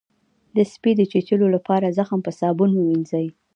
د 0.55 0.57
سپي 0.71 0.91
د 0.97 1.01
چیچلو 1.11 1.45
لپاره 1.55 1.93
زخم 1.97 2.19
په 2.23 2.31
صابون 2.39 2.71
ووینځئ 2.75 3.27